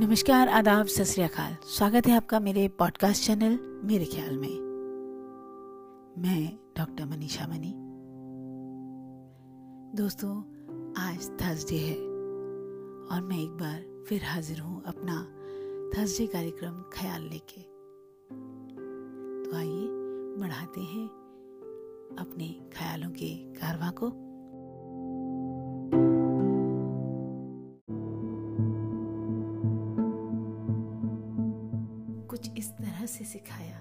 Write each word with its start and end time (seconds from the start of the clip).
नमस्कार, 0.00 0.48
आदाब 0.48 0.86
सत 0.86 1.04
स्वागत 1.64 2.06
है 2.06 2.16
आपका 2.16 2.40
मेरे 2.40 2.68
पॉडकास्ट 2.68 3.26
चैनल 3.26 3.80
मेरे 3.84 4.04
ख्याल 4.04 4.36
में। 4.38 4.58
मैं 6.18 6.58
डॉक्टर 6.78 7.06
मनीषा 7.06 7.46
मनी। 7.46 7.72
दोस्तों, 10.02 10.40
आज 10.98 11.30
थर्सडे 11.30 11.76
है 11.76 11.94
और 13.06 13.20
मैं 13.22 13.38
एक 13.38 13.50
बार 13.50 14.04
फिर 14.08 14.24
हाजिर 14.24 14.60
हूँ 14.60 14.82
अपना 14.86 15.24
थर्सडे 15.96 16.26
कार्यक्रम 16.26 16.82
ख्याल 16.82 17.22
लेके। 17.22 17.60
तो 19.44 19.56
आइए 19.56 19.88
बढ़ाते 20.40 20.80
हैं 20.80 21.06
अपने 22.18 22.70
ख्यालों 22.76 23.10
के 23.10 23.34
कारवा 23.34 23.90
को। 23.90 24.29
कुछ 32.40 32.56
इस 32.58 32.68
तरह 32.72 33.04
से 33.06 33.24
सिखाया, 33.24 33.80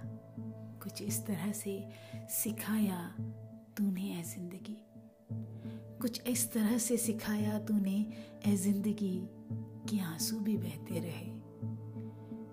कुछ 0.84 1.02
इस 1.02 1.20
तरह 1.26 1.52
से 1.52 1.74
सिखाया 2.30 2.98
तूने 3.78 4.08
ए 4.20 4.24
ज़िंदगी। 4.24 4.76
कुछ 6.02 6.22
इस 6.28 6.52
तरह 6.54 6.78
से 6.78 6.98
सिखाया 6.98 7.60
तूने 7.60 7.96
ए 8.48 8.56
ज़िंदगी 8.56 9.16
कि 9.90 10.00
आँसू 10.00 10.40
भी 10.40 10.58
बहते 10.58 11.00
रहे। 11.00 11.30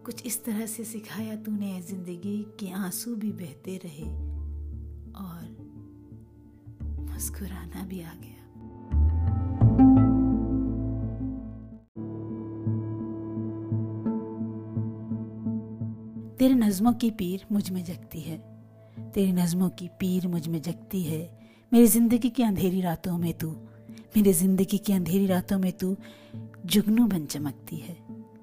कुछ 0.05 0.25
इस 0.27 0.45
तरह 0.45 0.67
से 0.67 0.85
सिखाया 0.85 1.37
तूने 1.37 1.77
ए 1.79 1.81
ज़िंदगी 1.83 2.39
कि 2.61 2.71
आँसू 2.73 3.15
भी 3.17 3.33
बहते 3.35 3.77
रहे 3.85 4.09
और 5.25 5.45
मुस्कुराना 7.13 7.85
भी 7.85 8.01
आ 8.03 8.15
गया। 8.15 8.46
तेरे 16.39 16.55
नज़मों 16.55 16.93
की 16.93 17.11
पीर 17.11 17.45
मुझमें 17.53 17.85
जगती 17.85 18.21
है। 18.21 18.37
तेरी 19.15 19.33
नज़मों 19.33 19.69
की 19.69 19.89
पीर 19.89 20.29
मुझमें 20.29 20.63
जगती 20.63 21.03
है। 21.03 21.39
मेरी 21.73 21.87
ज़िंदगी 21.87 22.31
की 22.31 22.43
अंधेरी 22.43 22.81
रातों 22.81 23.19
में 23.19 23.33
तू, 23.33 23.51
मेरी 24.17 24.33
ज़िंदगी 24.33 24.79
की 24.79 24.93
अंधेरी 24.93 25.27
रातों 25.27 25.59
में 25.59 25.73
तू 25.73 25.97
जुगनू 26.67 27.07
बन 27.07 27.27
चमकती 27.27 27.77
है। 27.77 27.97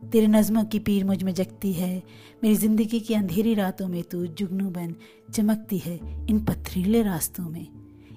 तेरे 0.09 0.27
नज़मों 0.27 0.63
की 0.63 0.79
पीर 0.79 1.05
मुझमें 1.05 1.33
जगती 1.33 1.73
है। 1.73 2.03
मेरी 2.43 2.55
ज़िंदगी 2.55 2.99
की 2.99 3.13
अंधेरी 3.13 3.53
रातों 3.53 3.87
में 3.87 4.03
तू 4.03 4.25
जुगनू 4.27 4.69
बन 4.69 4.95
चमकती 5.33 5.77
है। 5.77 6.25
इन 6.29 6.45
पथरीले 6.45 7.03
रास्तों 7.03 7.49
में, 7.49 7.67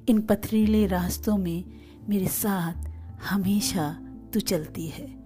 इन 0.08 0.20
पथरीले 0.20 0.86
रास्तों 0.86 1.36
में 1.36 1.64
मेरे 2.08 2.26
साथ 2.26 2.88
हमेशा 3.30 3.90
तू 4.34 4.40
चलती 4.40 4.86
है। 4.86 5.25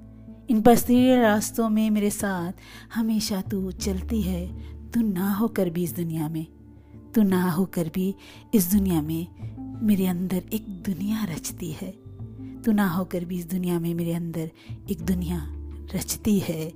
इन 0.51 0.61
बस्तीले 0.61 1.21
रास्तों 1.21 1.69
में 1.69 1.91
मेरे 1.91 2.11
साथ 2.11 2.53
हमेशा 2.95 3.41
तू 3.41 3.71
चलती 3.71 4.23
है। 4.23 4.47
तू 4.91 5.01
ना 5.01 5.35
होकर 5.35 5.71
भी 5.71 5.85
इस 5.85 5.97
दुनिया 5.97 6.29
में। 6.29 6.47
तू 7.15 7.23
ना 7.23 7.51
होकर 7.51 7.91
भी 7.95 8.15
इस 8.55 8.73
दुनिया 8.73 9.03
में 9.03 9.27
मेरे 9.87 10.07
अंदर 10.07 10.43
एक 10.53 10.69
दुनिया 10.69 11.25
रचती 11.25 11.73
है। 11.73 11.91
तू 12.63 12.73
ना 12.73 12.89
होकर 12.89 13.25
भी 13.25 13.39
इस 13.39 13.51
दुनिया 13.51 13.81
में 13.81 13.95
मेरे 13.95 14.13
अंदर 14.13 14.51
एक 14.91 15.01
दुनिया 15.03 15.47
रचती 15.95 16.39
है। 16.39 16.71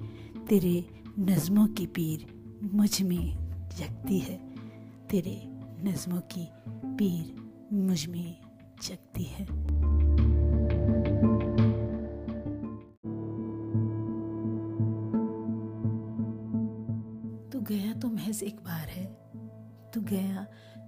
तेरे 0.49 0.85
नज़मों 1.19 1.67
की 1.67 1.87
पीर 1.87 2.27
मुझमें 2.75 3.37
जगती 3.79 4.19
है। 4.19 4.41
तेरे 5.11 5.43
नज़मों 5.91 6.21
की 6.21 6.49
पीर 6.69 7.51
मुझमें 7.73 8.37
जगती 8.89 9.23
है। 9.23 9.47
गया 17.65 17.93
तो 17.93 18.09
महज 18.09 18.43
एक 18.43 18.57
बार 18.57 18.89
है। 18.89 19.05
तू 19.91 20.01
गया 20.01 20.43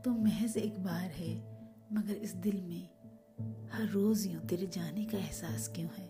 तो 0.04 0.10
महज 0.14 0.56
एक 0.56 0.78
बार 0.78 1.10
है, 1.10 1.34
मगर 1.92 2.14
इस 2.14 2.34
दिल 2.34 2.60
में 2.62 2.88
हर 3.72 3.88
रोज 3.88 4.26
यूँ 4.26 4.40
तेरे 4.40 4.66
जाने 4.66 5.04
का 5.04 5.18
एहसास 5.18 5.68
क्यों 5.68 5.88
है? 5.98 6.06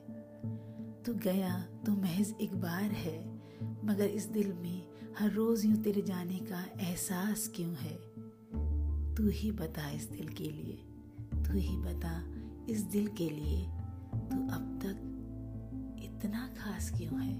तू 1.03 1.15
गया 1.15 1.59
तो 1.87 1.93
महज 1.93 2.35
एक 2.41 2.55
बार 2.55 2.91
है, 2.95 3.19
मगर 3.85 4.05
इस 4.05 4.27
दिल 4.27 4.53
में 4.53 4.83
हर 5.19 5.31
रोज 5.31 5.65
यूँ 5.65 5.77
तेरे 5.77 6.03
जाने 6.03 6.39
का 6.39 6.65
एहसास 6.81 7.51
क्यों 7.57 7.75
है? 7.75 7.97
तू 9.15 9.29
ही 9.29 9.51
बता 9.53 9.91
इस 9.91 10.11
दिल 10.11 10.29
के 10.29 10.51
लिए, 10.51 10.77
तू 11.45 11.59
ही 11.59 11.77
बता 11.77 12.23
इस 12.73 12.83
दिल 12.83 13.07
के 13.09 13.31
लिए, 13.31 13.63
तू 14.31 14.47
अब 14.49 14.79
तक 14.83 16.03
इतना 16.05 16.49
खास 16.59 16.91
क्यों 16.91 17.21
है? 17.23 17.35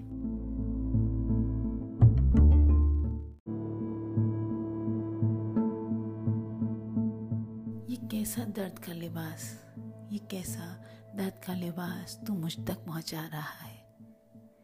कैसा 8.07 8.45
दर्द 8.45 8.79
का 8.79 8.93
लिबास? 8.93 9.65
ये 10.13 10.19
कैसा 10.19 10.85
दर्द 11.15 11.45
का 11.47 11.55
लिबास 11.55 12.21
तू 12.27 12.35
मुझ 12.35 12.67
तक 12.67 12.77
पहुँचा 12.87 13.27
रहा 13.27 13.67
है? 13.67 13.97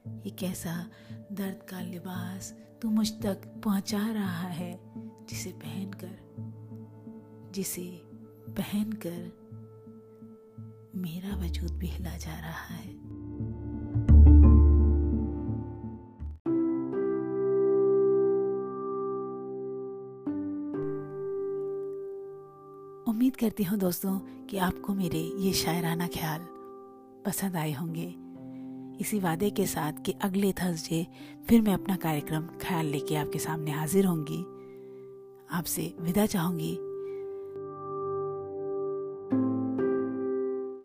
ये 0.08 0.30
कैसा 0.30 0.90
दर्द 1.32 1.70
का 1.70 1.80
लिबास 1.80 2.54
तू 2.82 2.90
मुझ 2.90 3.22
तक 3.22 3.60
पहुँचा 3.64 4.12
रहा 4.12 4.48
है? 4.48 4.80
जिसे 5.26 5.52
पहनकर 5.52 6.18
जिसे 7.54 8.02
पहनकर 8.48 9.42
मेरा 10.96 11.36
वजूद 11.36 11.72
भी 11.72 11.86
हिला 11.86 12.16
जा 12.16 12.38
रहा 12.38 12.74
है। 12.74 13.11
उम्मीद 23.12 23.36
करती 23.36 23.64
हूँ 23.64 23.78
दोस्तों 23.78 24.18
कि 24.46 24.56
आपको 24.56 24.94
मेरे 24.94 25.18
ये 25.18 25.52
शायराना 25.52 26.06
ख्याल 26.06 26.40
पसंद 27.26 27.56
आए 27.56 27.72
होंगे। 27.72 28.14
इसी 29.00 29.20
वादे 29.20 29.50
के 29.50 29.66
साथ 29.66 29.92
कि 30.06 30.12
अगले 30.12 30.52
थर्सडे 30.52 31.06
फिर 31.48 31.62
मैं 31.62 31.74
अपना 31.74 31.96
कार्यक्रम 31.96 32.46
ख्याल 32.46 32.86
लेके 32.86 33.16
आपके 33.16 33.38
सामने 33.38 33.70
हाजिर 33.70 34.06
होंगी। 34.06 34.40
आपसे 35.56 35.94
विदा 36.00 36.26
चाहूँगी। 36.26 36.78